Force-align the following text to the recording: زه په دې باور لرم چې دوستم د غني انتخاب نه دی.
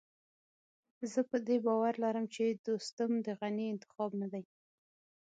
زه 1.11 1.19
په 1.29 1.37
دې 1.47 1.57
باور 1.65 1.93
لرم 2.03 2.25
چې 2.35 2.43
دوستم 2.65 3.11
د 3.25 3.27
غني 3.39 3.65
انتخاب 3.73 4.11
نه 4.21 4.27
دی. 4.33 4.43